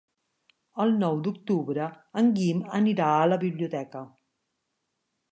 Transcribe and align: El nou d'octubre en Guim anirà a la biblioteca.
El 0.83 0.93
nou 1.01 1.19
d'octubre 1.25 1.89
en 2.21 2.31
Guim 2.39 2.63
anirà 2.77 3.09
a 3.17 3.27
la 3.33 3.37
biblioteca. 3.43 4.01